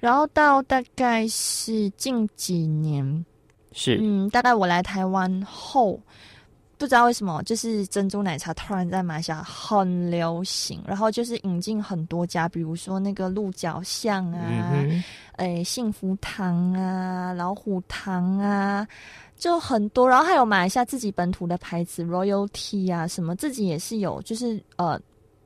[0.00, 3.24] 然后到大概是近几年，
[3.70, 6.00] 是嗯，大概我来台湾后，
[6.78, 14.72] 不知道为什么，就是珍珠奶茶突然在马来西亚很流行，然后就是引进很多家，比如说那个鹿角巷啊，
[15.32, 18.86] 哎，幸福堂啊，老虎堂啊。
[19.36, 25.00] 就很多，然后还有马来西亚自己本土的牌子，Royalty 啊，什么自己也是有，就是呃，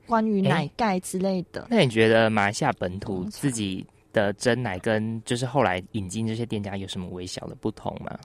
[0.07, 1.66] 关于奶盖之类的。
[1.68, 8.18] 那你觉得马来西亚本土自己的真奶跟就是后来引进这些店家有什么微小的不同吗？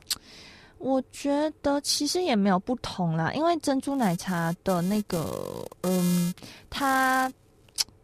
[0.78, 6.34] 我觉得其实也没有不同啦，因为珍珠奶茶的那个，嗯，
[6.70, 7.32] 它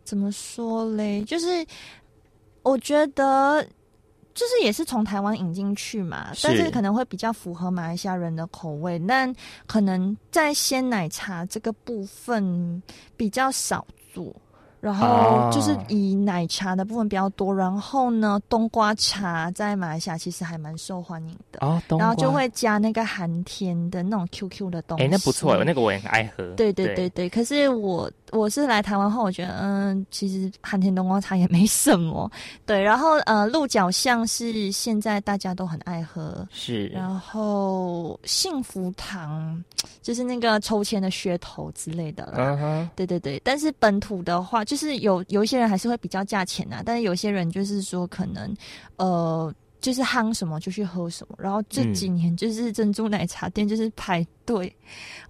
[0.04, 1.24] 怎么说嘞？
[1.24, 1.66] 就是
[2.62, 3.66] 我觉得。
[4.36, 9.32] 就是也是从台湾引进去嘛，但是可能会比较符合马来西亚人的口味，但
[9.68, 12.82] 可能在鲜奶茶这个部分
[13.16, 14.34] 比较少做。
[14.84, 21.82] 然后就是以奶茶的部分比较多，然后呢，冬瓜茶在马来西亚其实还蛮受欢迎的哦。
[21.98, 25.06] 然后就会加那个寒天的那种 QQ 的东西。
[25.06, 26.44] 哎，那不错，那个我也很爱喝。
[26.56, 32.30] 对对对对，可是我我是来台湾后，我觉得嗯，其实寒天冬瓜茶也没什么。
[32.66, 36.88] 对，然后呃，鹿角巷是现在大家都很爱喝，是。
[36.88, 39.64] 然后幸福堂
[40.02, 42.34] 就是那个抽签的噱头之类的了。
[42.36, 42.90] 嗯哼。
[42.98, 44.62] 对对对，但是本土的话。
[44.73, 48.56] 就是有有一些人还是会比较价钱呐，但是有些人就是说可能，
[48.98, 49.54] 呃。
[49.84, 54.74] 就是夯什么就去喝什么，然后这几年就是珍珠奶茶店就是排队，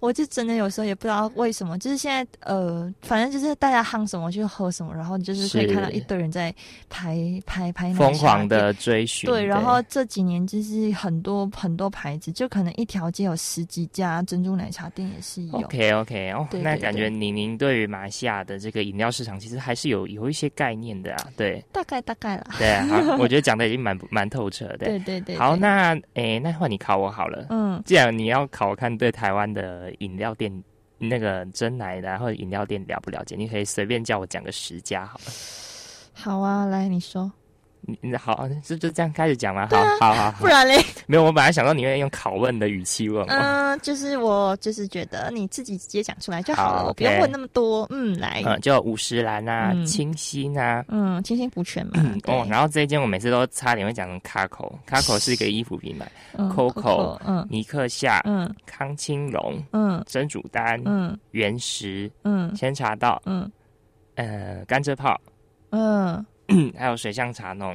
[0.00, 6.54] 我就真的有时候也不知道为什么，就是现在呃，反正就是大家夯什么就喝什么，然后就是可以看到一堆人在
[6.88, 9.28] 排排排疯狂的追寻。
[9.28, 15.58] 对，然后这几年就是很多很多牌子，就可能一条街有十几家珍珠奶茶店也是有。
[15.60, 22.44] OK OK 哦，那感觉宁宁对于马来西亚的这个饮料市场其实还是有有一些概念的啊，对，大概大概啦。
[22.58, 24.86] 对啊，我觉得讲的已经蛮 蛮透彻的。
[24.86, 27.46] 对对对，好，那诶，那换你考我好了。
[27.50, 30.50] 嗯，既然你要考，看对台湾的饮料店
[30.96, 35.24] 那个真奶然后饮料店了不了解，你可以随便叫我讲个十家好了。
[36.14, 37.30] 好啊，来你说。
[38.00, 39.68] 你好，就就这样开始讲吗？
[39.70, 40.82] 好好好， 不然嘞？
[41.06, 43.24] 没有，我本来想到你会用拷问的语气问。
[43.26, 47.86] 嗯，就是我就是觉得你自己直接讲出来就好了，我不用问那么多。
[47.90, 51.92] 嗯，来，嗯，就五十兰啊，清新啊，嗯，清新福泉嘛。
[52.26, 63.50] 哦，然后这一件我每次都差点会讲成卡口，卡口是一个衣服品牌，Coco，嗯，尼克夏，嗯，康青龙，嗯，真主丹，嗯，原石，嗯，千茶道，嗯，
[64.14, 65.20] 呃，甘蔗泡，
[65.70, 66.24] 嗯。
[66.78, 67.74] 还有水象茶弄，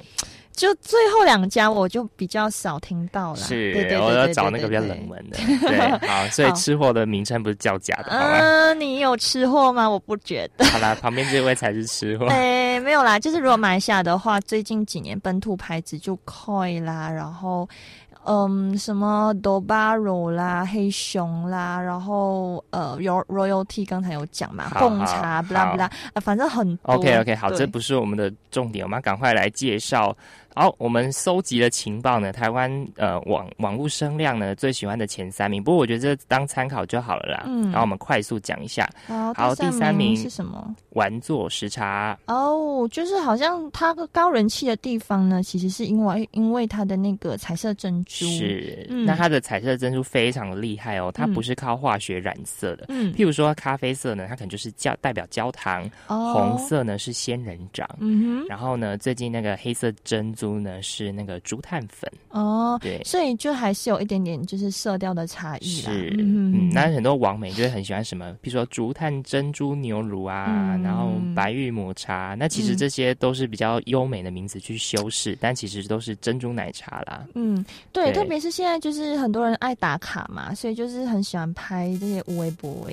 [0.51, 3.37] 就最后两家我就比较少听到了。
[3.37, 5.37] 是，我要找那个比较冷门的。
[5.67, 8.37] 对， 好，所以吃货的名称不是叫假的，好吗？
[8.39, 9.89] 嗯，你有吃货吗？
[9.89, 10.65] 我不觉得。
[10.65, 12.27] 好啦，旁边这位才是吃货。
[12.31, 17.67] 哎，没有啦，就是如果马来西亚的话，最近几年本土牌子就 Koi 啦，然后。
[18.25, 25.89] 嗯，什么 Dobaro 啦，黑熊啦，然后呃，Royalty 刚才有讲嘛，贡茶，不啦不啦，
[26.21, 26.93] 反正很多。
[26.95, 30.15] OK OK，好，这不是我们的重点，我们要赶快来介绍。
[30.55, 32.33] 好，我们收集的情报呢？
[32.33, 37.43] 台湾呃网网络声量呢最喜欢的前三名，不过我觉得这当参考就好了啦。
[37.45, 38.89] 嗯，然后我们快速讲一下。
[39.35, 40.75] 好，第三名是什么？
[40.91, 42.17] 玩座时差。
[42.25, 48.25] 哦，就是好像它高人气的地方呢，其实是因为因为它的那个彩色珍珠。
[48.25, 52.85] 是，那它的彩色珍珠非常的厉害哦，它不是靠化学染色的。
[52.89, 57.87] 嗯，譬如说咖啡色呢，它可能就是焦代表焦糖；红色呢是仙人掌。
[57.99, 60.33] 嗯哼，然后呢，最近那个黑色珍。
[60.39, 65.91] 珠呢是那个竹炭粉哦，对，所以就还是有一点点就是色调的差异啦。
[65.91, 77.25] 是，嗯，那很多网美就会很喜欢什么，比如说竹炭珍珠牛乳啊，然后白玉抹茶，那其实这些都是比较优美的名字去修饰，但其实都是珍珠奶茶啦。
[77.35, 82.87] 嗯，对，特别是现在就是很多人爱打卡嘛，所以就是很喜欢拍这些微博。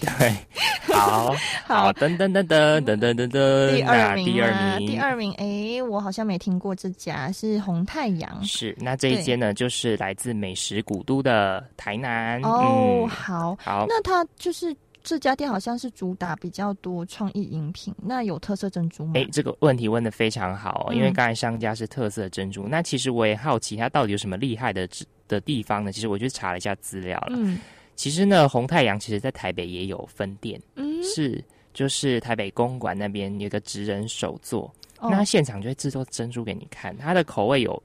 [0.00, 0.36] 对，
[0.94, 1.34] 好
[1.64, 6.89] 好，噔噔噔噔噔噔噔噔，第二名，第二名，第二名，哎，我好像没听过这。
[6.92, 13.06] 家是红太阳，是那这一间呢，就是来自美食古都的台南哦。
[13.08, 19.12] 好，好，那它就是这家店好像是主打比较多创意饮品，那有特色珍珠吗？
[19.14, 24.88] 哎，这个问题问的非常好，因为刚才商家是特色珍珠，那其实我也好奇它到底有什么厉害的
[25.26, 25.90] 的地方呢？
[25.90, 27.58] 其实我去查了一下资料了，嗯，
[27.96, 34.70] 其实呢，红太阳其实在台北也有分店，嗯，是就是台北公馆那边有个职人手作。
[35.02, 37.82] 那他现场就会制作珍珠给你看，它的口味有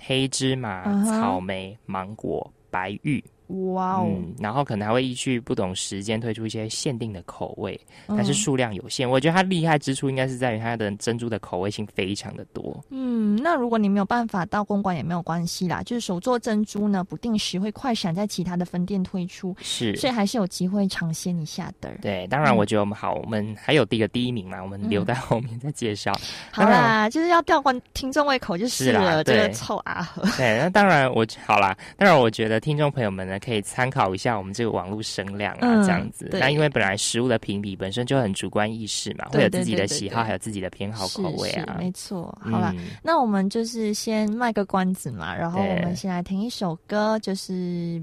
[0.00, 3.22] 黑芝麻、草莓、芒果、白玉。
[3.48, 4.10] 哇哦！
[4.38, 7.78] 然后可能还会依据不同时间推出一些限定的口味，
[8.08, 9.08] 但是数量有限。
[9.08, 12.82] 我觉得它厉害之处应该是在于它的珍珠的口味性非常的多。
[12.88, 21.92] 嗯，那如果你没有办法到公馆也没有关系啦，就是手做珍珠呢，不定时会快闪在其他的分店推出，是，所以还是有机会尝鲜一下的。
[22.00, 26.18] 对，当然我觉得我们好，我们还有第一个第一名嘛，我们留在后面再介绍。
[26.50, 30.22] 好啦，就是要吊关听众胃口就是了，这个臭阿和。
[30.38, 33.33] 对，那当然我好啦，当然我觉得听众朋友们呢。
[33.34, 36.28] 呢可以参考一下我们这个网络声量啊，这样子。
[36.32, 41.76] 那因为本来食物的评比本身就很主观意识嘛，会有自己的喜好，还有自己的偏好口味啊。
[41.78, 47.52] 没错，好了，那我们就是先卖个关子嘛，然后我们先来听一首歌，就是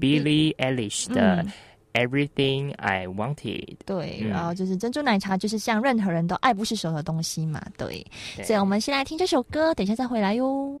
[0.00, 1.44] Billie Eilish 的。
[1.94, 8.02] Everything I wanted，对，然后就是珍珠奶茶，就是像任何人都爱不释手的东西嘛，对。
[8.42, 10.80] 所以我们先来听这首歌，等一下再回来哟。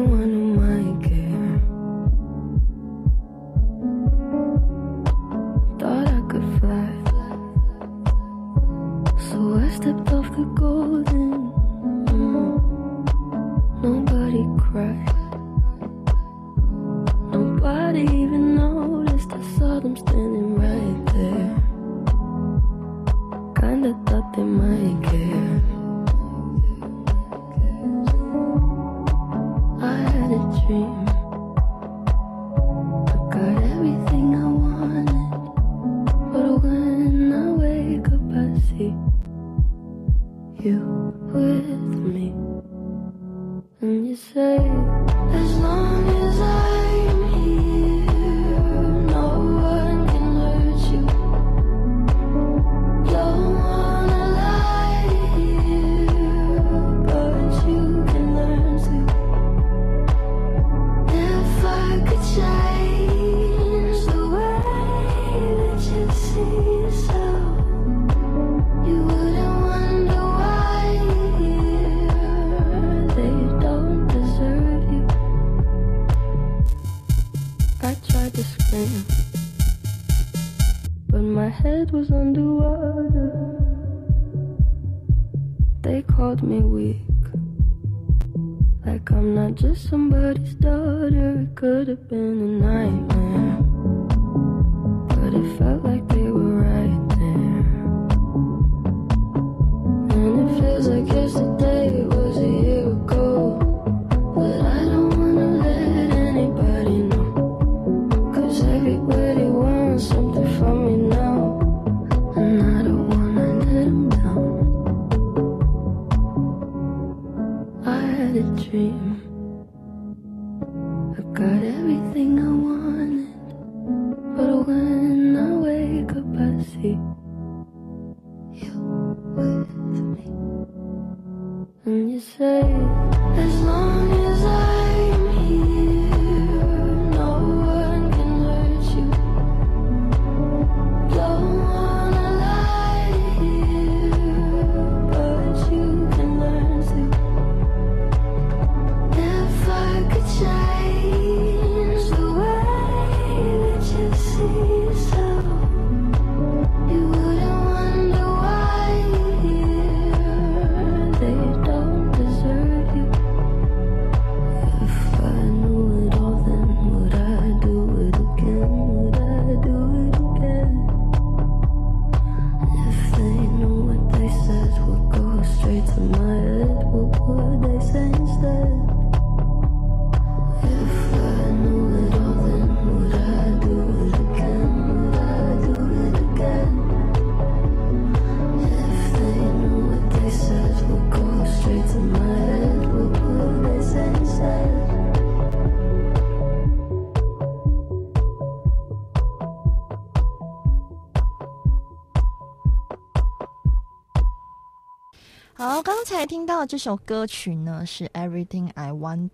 [206.31, 209.29] 听到这首歌曲呢是《Everything I Wanted》，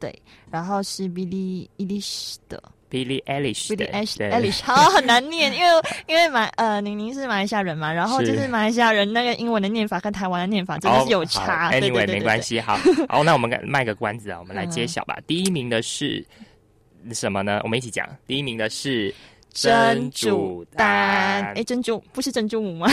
[0.00, 2.56] 对，然后是 Billie Eilish 的
[2.90, 5.68] Billie 的 Billie 对 Eilish，好很难念，因为
[6.08, 12.58] 因为马呃宁宁是马来西亚人嘛，然后就是是马来西亚人那个英文的念法跟台湾的念法真的是有差，好对没关系。
[12.58, 12.78] 好，
[13.10, 15.18] 好，那我们卖个关子啊，我们来揭晓吧。
[15.26, 16.26] 第一名的是
[17.12, 17.60] 什么呢？
[17.62, 18.08] 我们一起讲。
[18.26, 19.14] 第一名的是
[19.50, 22.90] 珍珠丹哎，，珍珠不是珍珠母吗？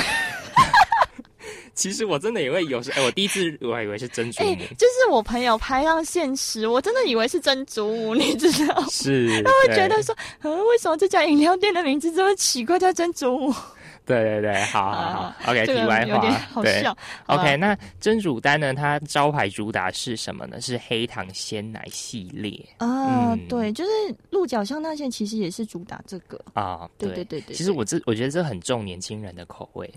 [1.80, 8.84] 其实我真的以为有时，哎，我第一次我还以为是珍珠母，就是我朋友拍上现实，我真的以为是珍珠母，你知道？
[8.92, 13.56] 是，他会觉得说，呃，为什么这家饮料店的名字这么奇怪，叫珍珠母？
[14.06, 16.84] 对对对，好好好，OK，题外话，对
[17.28, 18.74] ，OK，那真煮丹呢？
[18.74, 20.60] 它招牌主打是什么呢？
[20.60, 23.90] 是黑糖鲜奶系列啊，对，就是
[24.32, 27.56] 鹿角巷那些其实也是主打这个啊，对对对对。
[27.56, 29.88] 其实我这我觉得这很重年轻人的口味，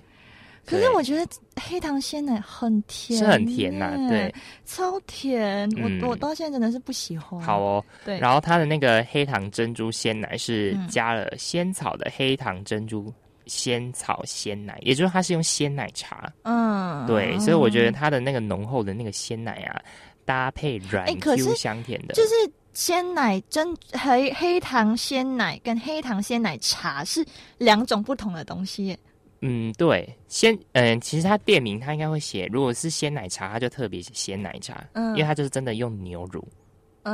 [0.64, 1.26] 可是我觉得
[1.60, 4.34] 黑糖鲜奶很甜，是很甜呐，对，
[4.64, 5.68] 超甜，
[6.02, 7.40] 我我到现在真的是不喜欢。
[7.40, 13.12] 好哦，对，然后它的那个黑糖珍珠鲜奶是加了仙草的黑糖珍珠。
[13.46, 19.82] 仙草鲜奶，也就是它是用鲜奶茶，嗯，对，所以我觉得它的那个浓厚的那个鲜奶啊，
[20.24, 22.30] 搭配软 Q 香甜的，就是
[22.72, 27.26] 鲜奶真黑黑糖鲜奶跟黑糖鲜奶茶是
[27.58, 28.96] 两种不同的东西。
[29.44, 36.46] 嗯，对，鲜嗯，其实它店名它应该会写，如果是鲜奶茶，它就特别写鲜奶茶，嗯，因为它就是真的用牛乳。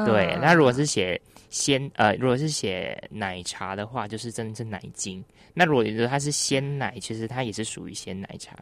[0.05, 1.19] 对，那如果是写
[1.49, 5.25] 鲜呃，如果是写奶茶的话，就是真的是奶精。
[5.55, 8.55] 那如果你说它是鲜奶，其实它也是属于鲜奶茶。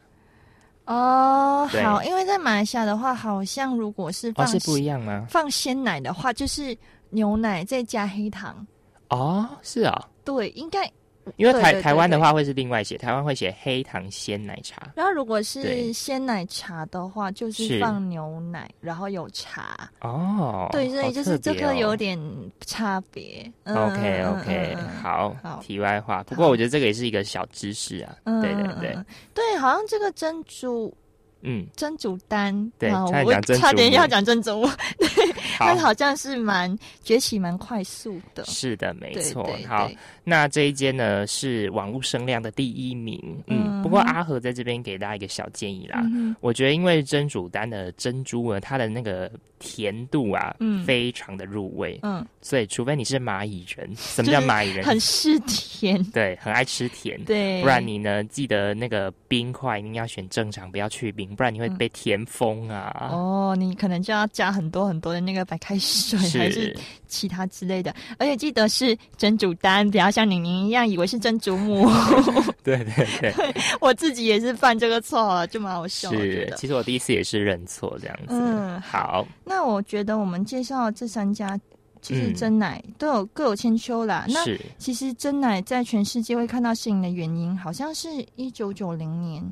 [0.84, 5.26] 哦，好，因为在马来西亚的话，好像如果是放是不一样吗？
[5.28, 6.78] 放鲜奶的话，就是
[7.10, 8.64] 牛奶再加黑糖。
[9.08, 10.88] 哦，是啊，对，应该。
[11.36, 14.92] 因为台台湾的话会是另外写，台湾会写黑糖鲜奶茶。
[14.94, 19.90] 然后如果是鲜奶茶的话，就是放牛奶，然后有茶。
[20.00, 22.18] 哦，对，所以就是这个有点
[22.64, 23.50] 差别。
[23.64, 26.22] OK OK，好，题外话。
[26.22, 28.16] 不过我觉得这个也是一个小知识啊。
[28.24, 28.96] 对对对，
[29.34, 30.94] 对，好像这个珍珠。
[31.42, 34.66] 嗯，真煮丹，对，我差点要讲珍珠，
[34.98, 35.08] 对，
[35.56, 39.48] 它好像是蛮崛起蛮快速的，是的，没错。
[39.68, 39.88] 好，
[40.24, 46.02] 那这一间呢是网络声量的第一名，嗯，不过阿和在这边给大家一个小建议啦，
[46.40, 49.30] 我觉得因为真煮丹的珍珠呢，它的那个
[49.60, 54.84] 甜度啊，嗯，非常的入味，嗯，所以除非你是蚂蚁人，什么叫蚂蚁人？
[54.84, 61.25] 很吃甜，对，很爱吃甜，对，不然你呢记得那个冰块一定要选正常，不要去冰。
[61.34, 63.08] 不然你会被甜疯啊！
[63.10, 66.76] 哦，你可能就要加很多很多的那个白开水，还是
[67.08, 67.94] 其他之类的。
[68.18, 71.88] 而且记得是蒸煮丹，不要像宁宁一样以为是蒸煮母。
[72.62, 76.10] 对对对，我自己也是犯这个错，就蛮好笑。
[76.10, 78.26] 是，其实我第一次也是认错这样子。
[78.30, 79.26] 嗯，好。
[79.44, 81.58] 那我觉得我们介绍这三家，
[82.02, 84.26] 其实真奶都有各有千秋啦。
[84.28, 84.44] 那
[84.78, 89.42] 其实真奶在全世界会看到吸引的原因，好像是一九九零年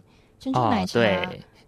[0.40, 1.00] 珍珠奶茶。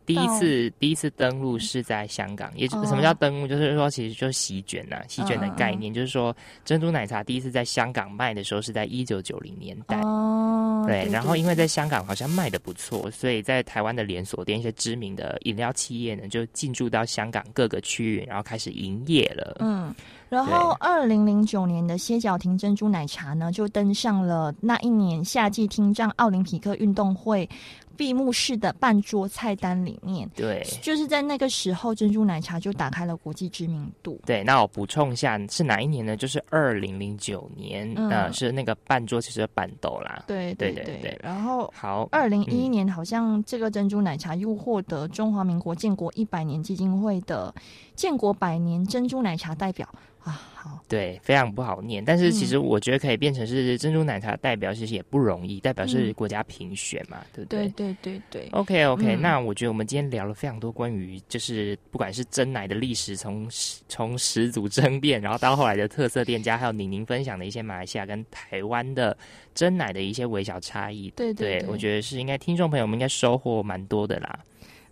[0.06, 3.46] 第一次第一次登陆是在香港，也就什么叫登陆？
[3.48, 6.34] 就是说，其实就是席卷呐，席卷的概念，就是说
[6.64, 10.00] 珍珠奶茶第一次在香港卖的时候是在一九九零年代。
[10.02, 19.56] 哦，对，然后因为在香港好像卖的不错，所以在台湾的连锁店一些知名的饮料企业呢，就进驻到香港各个区域，然后开始营业了。
[19.58, 19.92] 嗯，
[20.28, 27.48] 然后二零零九年的歇脚亭珍珠奶茶呢，就登上了那一年夏季听障奥林匹克运动会。
[27.96, 34.20] 闭幕式的半桌菜单里面，对，就是在那个时候，珍珠奶茶就打开了国际知名度。
[34.24, 36.16] 对，那我补充一下，是哪一年呢？
[36.16, 40.22] 就是二零零九年，呃，是那个半桌其实的板豆啦。
[40.26, 41.18] 对对对对。
[41.22, 47.52] 然后好，二零一一年好像这个珍珠奶茶又获得中华民国建国一百年基金会的
[47.94, 49.88] 建国百年珍珠奶茶代表。
[50.26, 57.68] 啊，好，对，非常不好念，但是其实我觉得可以变成是珍珠奶茶代表，其实也不容易，代表是国家评选嘛，对不对？
[57.68, 58.48] 对对对对。
[58.50, 63.48] OK OK，那我觉得我们今天聊了非常多关于就是不管是真奶的历史，从
[63.88, 69.16] 从始祖争辩，然后到后来的特色店家，还有宁宁分享的一些马来西亚跟台湾的
[69.54, 74.40] 真奶的一些微小差异，对对，我觉得是应该听众朋友们应该收获蛮多的啦。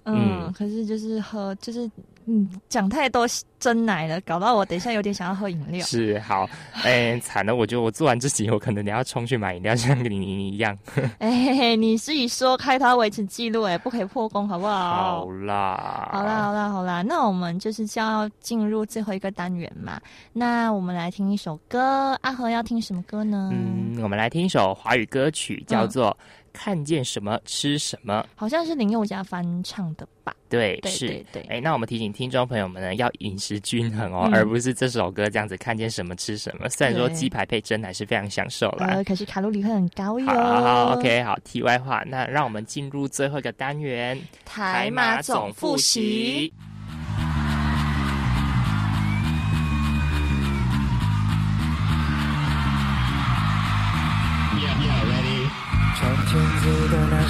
[0.04, 1.90] 嗯，可是就是喝，就是
[2.26, 3.26] 嗯，讲太多
[3.58, 5.84] 真奶了，搞到我等一下有点想要喝饮料。
[5.84, 6.48] 是好，
[6.82, 10.76] 哎，惨了，我觉得我做完这集，我可能你要冲去买饮料，像你一样。
[11.20, 15.20] 哎，你自己说开它维持记录，哎，不可以破功，好不好？
[15.24, 20.00] 好啦，好啦，好啦，好啦，那我们就是就要进入最后一个单元嘛。
[20.32, 23.50] 那我们来听一首歌，阿和要听什么歌呢？
[23.52, 26.16] 嗯，我们来听一首华语歌曲，叫做。
[26.54, 30.34] 看见什么吃什么，好像是林宥嘉翻唱的吧？
[30.48, 31.08] 对，是。
[31.32, 36.68] 对，哎，那我们提醒听众朋友们呢，要饮食均衡哦，而不是这首歌这样子看见什么吃什么。
[36.68, 40.26] 虽然说鸡排配真奶是非常享受啦，可是卡路里会很高哟。
[40.26, 41.36] 好好，OK，好。
[41.40, 46.52] 题外话，那让我们进入最后一个单元——台马总复习。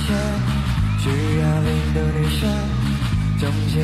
[0.06, 0.08] 穿
[0.98, 1.04] 裙子的那些，需
[1.40, 2.40] 要领的女生，
[3.40, 3.42] 中
[3.72, 3.74] 间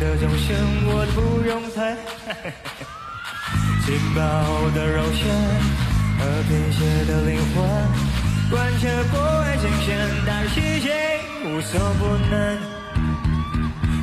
[0.00, 0.46] 的钟声
[0.86, 1.76] 我不用猜。
[3.84, 4.18] 紧抱
[4.70, 5.20] 的肉身
[6.18, 7.56] 和贫血的灵魂，
[8.50, 9.92] 贯彻不爱情线，
[10.26, 10.86] 但是谁
[11.44, 12.32] 无所不能。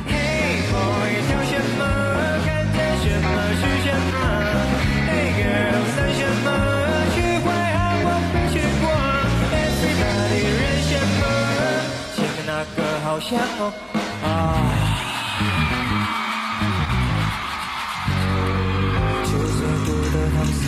[0.06, 1.80] Hey boy，挑什么？
[2.44, 4.14] 看见什么是什么
[5.08, 5.76] ？Hey girl，
[13.30, 13.72] 个好像哦
[14.24, 14.26] 啊。
[19.24, 20.62] 是最毒的唐僧，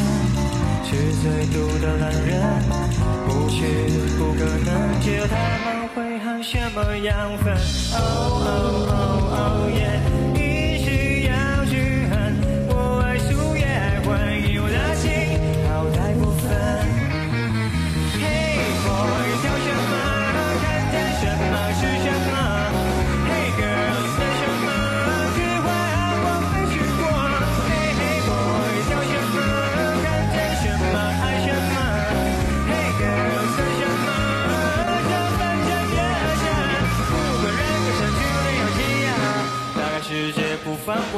[0.84, 0.90] 是
[1.22, 2.32] 最毒的男人，
[3.26, 3.56] 不去
[4.18, 4.68] 不可能，
[5.00, 5.34] 只有他
[5.64, 7.54] 们会含什么养分
[7.94, 8.02] ？Oh
[8.42, 10.03] oh oh oh yeah，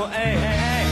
[0.07, 0.13] 不放过。
[0.13, 0.87] 哎哎哎。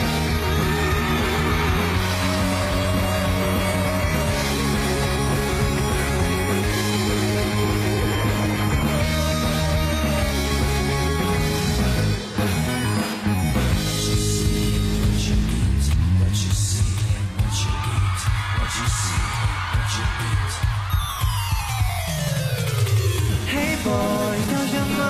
[23.46, 25.00] Hey boy，挑什么？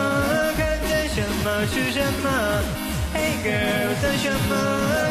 [0.56, 2.83] 看见什么是什么
[3.44, 4.52] girl，等什么？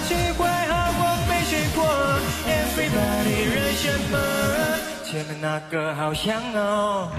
[0.07, 1.85] 奇怪好我没去过。
[2.49, 4.15] Everybody 认什么？
[5.03, 7.11] 前面那个好像哦。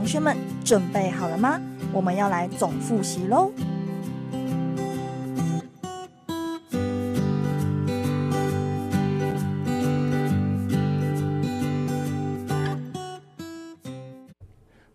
[0.00, 0.34] 同学们
[0.64, 1.60] 准备好了吗？
[1.92, 3.52] 我们要来总复习喽。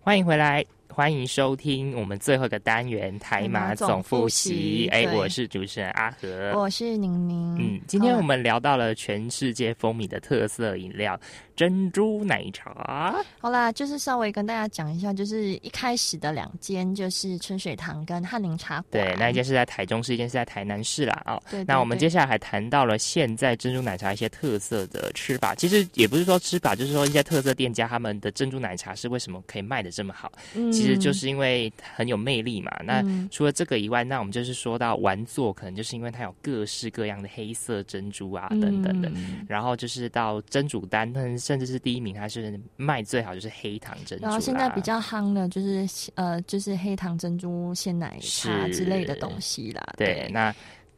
[0.02, 0.65] 欢迎回来，
[0.96, 4.88] 欢迎收听我们最后一个单元台马总复习。
[4.94, 7.58] 哎，我是主持人阿和，我是宁宁。
[7.60, 11.20] 嗯，今天我们聊到了全世界风靡的特色饮料
[11.54, 13.14] 珍珠奶茶。
[13.42, 18.92] 好啦，就是稍微跟大家讲一下，就是一开始的两间就是春水堂跟翰林茶馆。
[18.92, 21.22] 对，那一间是在台中市，一间是在台南市啦。
[21.26, 25.54] 哦，对对那我们接下来还谈到了现在珍珠奶茶一些特色的吃法。
[25.56, 30.32] 其实也不是说吃法，就是说一些特色店家他们的珍珠奶茶是为什么可以卖的这么好。
[30.54, 32.72] 嗯其实就是因为很有魅力嘛。
[32.84, 39.10] 那嗯除了这个以外，那我们就是说到玩做，可能就是因为它有各式各样的黑色珍珠啊等等的。
[39.10, 44.24] 嗯然后就是到蒸煮单，但甚至是第一名，它是卖最好就是黑糖珍珠。
[44.26, 49.94] 然后现在比较夯的就是呃，就是黑糖珍珠鲜奶茶之类的东西啦。
[49.98, 50.54] 对，那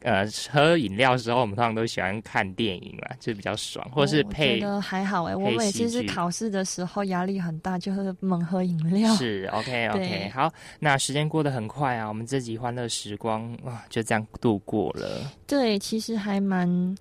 [0.08, 9.14] 呃喝饮料的时候，我们通常都喜欢看电影嘛，就比较爽，或者是我配觉得还好哎、我每次是考试的时候压力很大，就是猛喝饮料。
[9.16, 10.50] 是 OK OK 好，
[10.80, 15.30] 那时间过得很快啊，我们这集欢乐时光哇就这样度过了。
[15.46, 16.96] 对，其实还蛮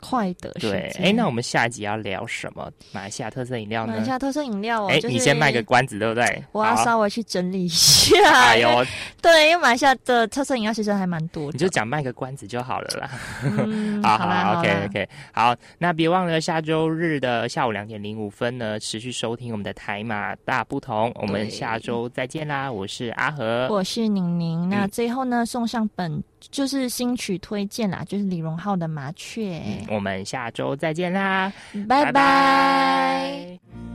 [0.00, 1.06] 快的时对，间。
[1.06, 2.70] 哎，那我们下一集要聊什么？
[2.92, 3.92] 马来西亚特色饮料呢？
[3.92, 6.44] 马来西亚特色饮料哦，哎，就是你先卖个关子，对不对？
[6.52, 8.16] 我要稍微去整理一下。
[8.30, 8.68] 哎呦，
[9.22, 11.52] 对，因为马来西亚的特色饮料其实还蛮多的。
[11.52, 13.10] 你就讲卖个关子就好了啦。
[13.44, 21.12] 嗯， 好好啦好好，OK OK，好，那别忘了下周日的下午两点零五分呢，持续收听我们的台马大不同。
[21.16, 24.68] 我们下周再见啦，我是阿和，我是宁宁。
[24.68, 29.62] 那嗯最后呢，送上本就是新曲推荐啦，就是李荣浩的《麻雀。
[29.88, 31.52] 我们下周再见啦，》，
[31.86, 33.58] 拜拜。
[33.72, 33.91] 山